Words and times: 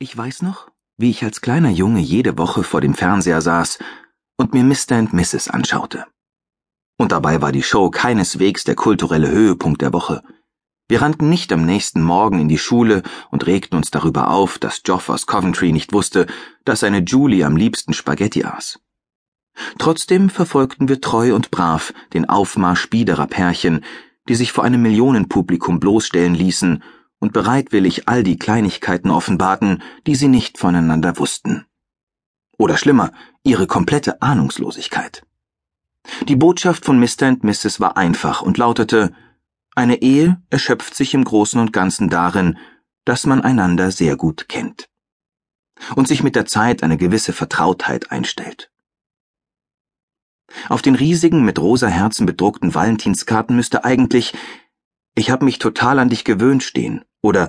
Ich 0.00 0.16
weiß 0.16 0.42
noch, 0.42 0.70
wie 0.96 1.10
ich 1.10 1.24
als 1.24 1.40
kleiner 1.40 1.70
Junge 1.70 1.98
jede 1.98 2.38
Woche 2.38 2.62
vor 2.62 2.80
dem 2.80 2.94
Fernseher 2.94 3.40
saß 3.40 3.80
und 4.36 4.54
mir 4.54 4.62
Mr. 4.62 4.92
and 4.96 5.12
Mrs. 5.12 5.48
anschaute. 5.48 6.06
Und 6.96 7.10
dabei 7.10 7.42
war 7.42 7.50
die 7.50 7.64
Show 7.64 7.90
keineswegs 7.90 8.62
der 8.62 8.76
kulturelle 8.76 9.28
Höhepunkt 9.28 9.82
der 9.82 9.92
Woche. 9.92 10.22
Wir 10.86 11.02
rannten 11.02 11.28
nicht 11.28 11.52
am 11.52 11.66
nächsten 11.66 12.00
Morgen 12.00 12.38
in 12.38 12.48
die 12.48 12.58
Schule 12.58 13.02
und 13.32 13.46
regten 13.48 13.74
uns 13.74 13.90
darüber 13.90 14.30
auf, 14.30 14.58
dass 14.58 14.84
Geoff 14.84 15.08
aus 15.08 15.26
Coventry 15.26 15.72
nicht 15.72 15.92
wusste, 15.92 16.28
dass 16.64 16.80
seine 16.80 17.00
Julie 17.00 17.44
am 17.44 17.56
liebsten 17.56 17.92
Spaghetti 17.92 18.44
aß. 18.44 18.78
Trotzdem 19.78 20.30
verfolgten 20.30 20.88
wir 20.88 21.00
treu 21.00 21.34
und 21.34 21.50
brav 21.50 21.92
den 22.12 22.28
Aufmarsch 22.28 22.88
biederer 22.88 23.26
Pärchen, 23.26 23.84
die 24.28 24.36
sich 24.36 24.52
vor 24.52 24.62
einem 24.62 24.80
Millionenpublikum 24.80 25.80
bloßstellen 25.80 26.36
ließen 26.36 26.84
und 27.20 27.32
bereitwillig 27.32 28.08
all 28.08 28.22
die 28.22 28.38
Kleinigkeiten 28.38 29.10
offenbarten, 29.10 29.82
die 30.06 30.14
sie 30.14 30.28
nicht 30.28 30.58
voneinander 30.58 31.18
wussten. 31.18 31.66
Oder 32.56 32.76
schlimmer, 32.76 33.12
ihre 33.42 33.66
komplette 33.66 34.22
Ahnungslosigkeit. 34.22 35.24
Die 36.26 36.36
Botschaft 36.36 36.84
von 36.84 36.98
Mr. 36.98 37.28
und 37.28 37.44
Mrs. 37.44 37.80
war 37.80 37.96
einfach 37.96 38.42
und 38.42 38.58
lautete, 38.58 39.12
eine 39.74 40.02
Ehe 40.02 40.42
erschöpft 40.50 40.94
sich 40.94 41.14
im 41.14 41.24
Großen 41.24 41.60
und 41.60 41.72
Ganzen 41.72 42.08
darin, 42.08 42.58
dass 43.04 43.26
man 43.26 43.42
einander 43.42 43.90
sehr 43.90 44.16
gut 44.16 44.48
kennt 44.48 44.88
und 45.94 46.08
sich 46.08 46.22
mit 46.22 46.34
der 46.34 46.46
Zeit 46.46 46.82
eine 46.82 46.96
gewisse 46.96 47.32
Vertrautheit 47.32 48.10
einstellt. 48.10 48.72
Auf 50.68 50.82
den 50.82 50.94
riesigen, 50.94 51.44
mit 51.44 51.58
rosa 51.58 51.88
Herzen 51.88 52.26
bedruckten 52.26 52.74
Valentinskarten 52.74 53.54
müsste 53.54 53.84
eigentlich 53.84 54.34
Ich 55.14 55.30
hab 55.30 55.42
mich 55.42 55.58
total 55.58 55.98
an 55.98 56.08
dich 56.08 56.24
gewöhnt 56.24 56.62
stehen 56.62 57.04
oder 57.22 57.48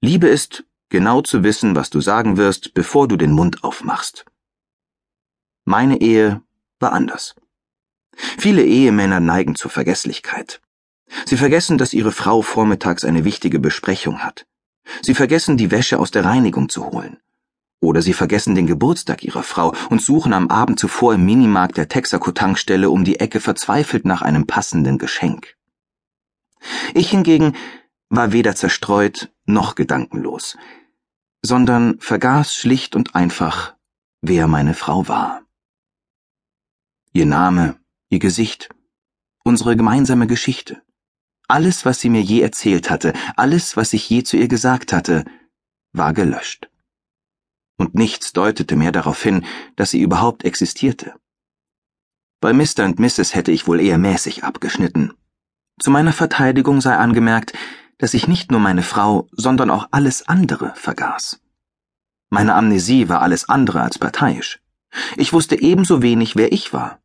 Liebe 0.00 0.28
ist, 0.28 0.64
genau 0.88 1.22
zu 1.22 1.42
wissen, 1.44 1.76
was 1.76 1.90
du 1.90 2.00
sagen 2.00 2.36
wirst, 2.36 2.74
bevor 2.74 3.08
du 3.08 3.16
den 3.16 3.32
Mund 3.32 3.64
aufmachst. 3.64 4.24
Meine 5.64 6.00
Ehe 6.00 6.42
war 6.78 6.92
anders. 6.92 7.34
Viele 8.16 8.64
Ehemänner 8.64 9.20
neigen 9.20 9.54
zur 9.54 9.70
Vergesslichkeit. 9.70 10.60
Sie 11.26 11.36
vergessen, 11.36 11.78
dass 11.78 11.92
ihre 11.92 12.12
Frau 12.12 12.42
vormittags 12.42 13.04
eine 13.04 13.24
wichtige 13.24 13.58
Besprechung 13.58 14.20
hat. 14.20 14.46
Sie 15.02 15.14
vergessen, 15.14 15.56
die 15.56 15.70
Wäsche 15.70 15.98
aus 15.98 16.10
der 16.10 16.24
Reinigung 16.24 16.68
zu 16.68 16.86
holen. 16.86 17.18
Oder 17.80 18.02
sie 18.02 18.12
vergessen 18.12 18.54
den 18.54 18.66
Geburtstag 18.66 19.24
ihrer 19.24 19.42
Frau 19.42 19.74
und 19.88 20.02
suchen 20.02 20.32
am 20.32 20.48
Abend 20.48 20.78
zuvor 20.78 21.14
im 21.14 21.24
Minimarkt 21.24 21.76
der 21.76 21.88
Texaco-Tankstelle 21.88 22.90
um 22.90 23.04
die 23.04 23.20
Ecke 23.20 23.40
verzweifelt 23.40 24.04
nach 24.04 24.22
einem 24.22 24.46
passenden 24.46 24.98
Geschenk. 24.98 25.56
Ich 26.94 27.10
hingegen 27.10 27.54
war 28.10 28.32
weder 28.32 28.54
zerstreut 28.54 29.32
noch 29.46 29.76
gedankenlos, 29.76 30.58
sondern 31.42 31.98
vergaß 32.00 32.54
schlicht 32.54 32.94
und 32.96 33.14
einfach, 33.14 33.74
wer 34.20 34.46
meine 34.48 34.74
Frau 34.74 35.08
war. 35.08 35.42
Ihr 37.12 37.26
Name, 37.26 37.80
ihr 38.10 38.18
Gesicht, 38.18 38.68
unsere 39.44 39.76
gemeinsame 39.76 40.26
Geschichte, 40.26 40.82
alles, 41.48 41.84
was 41.84 42.00
sie 42.00 42.10
mir 42.10 42.22
je 42.22 42.40
erzählt 42.42 42.90
hatte, 42.90 43.12
alles, 43.36 43.76
was 43.76 43.92
ich 43.92 44.08
je 44.08 44.22
zu 44.22 44.36
ihr 44.36 44.48
gesagt 44.48 44.92
hatte, 44.92 45.24
war 45.92 46.12
gelöscht. 46.12 46.70
Und 47.76 47.94
nichts 47.94 48.32
deutete 48.32 48.76
mehr 48.76 48.92
darauf 48.92 49.22
hin, 49.22 49.44
dass 49.74 49.90
sie 49.90 50.00
überhaupt 50.00 50.44
existierte. 50.44 51.14
Bei 52.40 52.52
Mr. 52.52 52.84
und 52.84 52.98
Mrs. 52.98 53.34
hätte 53.34 53.50
ich 53.50 53.66
wohl 53.66 53.80
eher 53.80 53.98
mäßig 53.98 54.44
abgeschnitten. 54.44 55.12
Zu 55.80 55.90
meiner 55.90 56.12
Verteidigung 56.12 56.80
sei 56.80 56.94
angemerkt, 56.96 57.52
dass 58.00 58.14
ich 58.14 58.26
nicht 58.26 58.50
nur 58.50 58.60
meine 58.60 58.82
Frau, 58.82 59.28
sondern 59.30 59.70
auch 59.70 59.88
alles 59.90 60.26
andere 60.26 60.72
vergaß. 60.74 61.38
Meine 62.30 62.54
Amnesie 62.54 63.10
war 63.10 63.20
alles 63.20 63.48
andere 63.48 63.82
als 63.82 63.98
parteiisch. 63.98 64.58
Ich 65.16 65.34
wusste 65.34 65.60
ebenso 65.60 66.00
wenig, 66.00 66.34
wer 66.34 66.50
ich 66.50 66.72
war. 66.72 66.98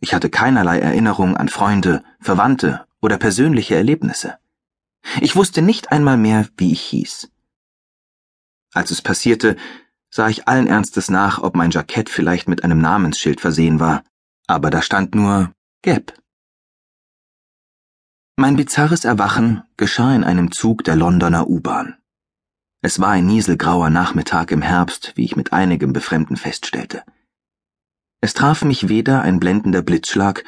Ich 0.00 0.14
hatte 0.14 0.30
keinerlei 0.30 0.78
Erinnerung 0.78 1.36
an 1.36 1.48
Freunde, 1.50 2.02
Verwandte 2.20 2.86
oder 3.02 3.18
persönliche 3.18 3.74
Erlebnisse. 3.74 4.38
Ich 5.20 5.36
wusste 5.36 5.60
nicht 5.60 5.92
einmal 5.92 6.16
mehr, 6.16 6.48
wie 6.56 6.72
ich 6.72 6.80
hieß. 6.80 7.30
Als 8.72 8.90
es 8.90 9.02
passierte, 9.02 9.56
sah 10.08 10.28
ich 10.28 10.48
allen 10.48 10.66
Ernstes 10.66 11.10
nach, 11.10 11.42
ob 11.42 11.54
mein 11.54 11.70
Jackett 11.70 12.08
vielleicht 12.08 12.48
mit 12.48 12.64
einem 12.64 12.80
Namensschild 12.80 13.42
versehen 13.42 13.78
war, 13.78 14.02
aber 14.46 14.70
da 14.70 14.80
stand 14.80 15.14
nur 15.14 15.52
Gap. 15.82 16.14
Mein 18.36 18.56
bizarres 18.56 19.04
Erwachen 19.04 19.62
geschah 19.76 20.12
in 20.12 20.24
einem 20.24 20.50
Zug 20.50 20.82
der 20.82 20.96
Londoner 20.96 21.48
U-Bahn. 21.48 21.96
Es 22.82 22.98
war 22.98 23.10
ein 23.10 23.26
nieselgrauer 23.26 23.90
Nachmittag 23.90 24.50
im 24.50 24.60
Herbst, 24.60 25.12
wie 25.14 25.24
ich 25.24 25.36
mit 25.36 25.52
einigem 25.52 25.92
Befremden 25.92 26.36
feststellte. 26.36 27.04
Es 28.20 28.34
traf 28.34 28.64
mich 28.64 28.88
weder 28.88 29.22
ein 29.22 29.38
blendender 29.38 29.82
Blitzschlag 29.82 30.42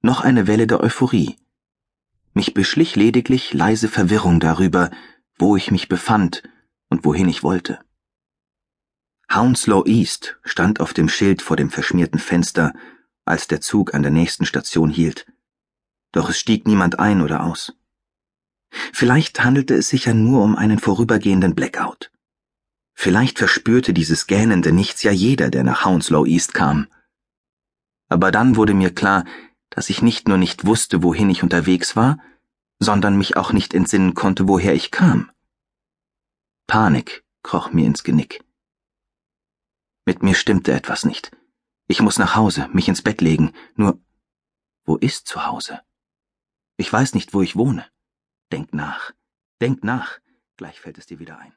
noch 0.00 0.20
eine 0.20 0.46
Welle 0.46 0.68
der 0.68 0.80
Euphorie. 0.80 1.36
Mich 2.34 2.54
beschlich 2.54 2.94
lediglich 2.94 3.52
leise 3.52 3.88
Verwirrung 3.88 4.38
darüber, 4.38 4.90
wo 5.36 5.56
ich 5.56 5.72
mich 5.72 5.88
befand 5.88 6.44
und 6.88 7.04
wohin 7.04 7.28
ich 7.28 7.42
wollte. 7.42 7.80
Hounslow 9.34 9.84
East 9.86 10.38
stand 10.44 10.78
auf 10.78 10.94
dem 10.94 11.08
Schild 11.08 11.42
vor 11.42 11.56
dem 11.56 11.70
verschmierten 11.70 12.20
Fenster, 12.20 12.74
als 13.24 13.48
der 13.48 13.60
Zug 13.60 13.92
an 13.92 14.02
der 14.02 14.12
nächsten 14.12 14.46
Station 14.46 14.90
hielt 14.90 15.26
doch 16.14 16.30
es 16.30 16.38
stieg 16.38 16.66
niemand 16.66 16.98
ein 16.98 17.20
oder 17.20 17.44
aus. 17.44 17.72
Vielleicht 18.92 19.42
handelte 19.42 19.74
es 19.74 19.88
sich 19.88 20.06
ja 20.06 20.14
nur 20.14 20.42
um 20.42 20.56
einen 20.56 20.78
vorübergehenden 20.78 21.54
Blackout. 21.54 22.10
Vielleicht 22.94 23.38
verspürte 23.38 23.92
dieses 23.92 24.26
gähnende 24.26 24.72
Nichts 24.72 25.02
ja 25.02 25.10
jeder, 25.10 25.50
der 25.50 25.64
nach 25.64 25.84
Hounslow 25.84 26.24
East 26.24 26.54
kam. 26.54 26.86
Aber 28.08 28.30
dann 28.30 28.56
wurde 28.56 28.74
mir 28.74 28.94
klar, 28.94 29.24
dass 29.70 29.90
ich 29.90 30.02
nicht 30.02 30.28
nur 30.28 30.38
nicht 30.38 30.64
wusste, 30.64 31.02
wohin 31.02 31.30
ich 31.30 31.42
unterwegs 31.42 31.96
war, 31.96 32.18
sondern 32.78 33.18
mich 33.18 33.36
auch 33.36 33.52
nicht 33.52 33.74
entsinnen 33.74 34.14
konnte, 34.14 34.46
woher 34.46 34.74
ich 34.74 34.90
kam. 34.90 35.30
Panik 36.66 37.24
kroch 37.42 37.72
mir 37.72 37.86
ins 37.86 38.04
Genick. 38.04 38.44
Mit 40.06 40.22
mir 40.22 40.34
stimmte 40.34 40.72
etwas 40.72 41.04
nicht. 41.04 41.30
Ich 41.88 42.00
muss 42.00 42.18
nach 42.18 42.36
Hause, 42.36 42.68
mich 42.72 42.88
ins 42.88 43.02
Bett 43.02 43.20
legen, 43.20 43.52
nur 43.74 44.00
wo 44.84 44.96
ist 44.96 45.26
zu 45.26 45.46
Hause? 45.46 45.80
Ich 46.76 46.92
weiß 46.92 47.14
nicht, 47.14 47.34
wo 47.34 47.42
ich 47.42 47.56
wohne. 47.56 47.86
Denk 48.50 48.74
nach, 48.74 49.12
denk 49.60 49.84
nach, 49.84 50.18
gleich 50.56 50.80
fällt 50.80 50.98
es 50.98 51.06
dir 51.06 51.18
wieder 51.18 51.38
ein. 51.38 51.54